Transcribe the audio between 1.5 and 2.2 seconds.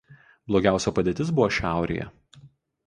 šiaurėje.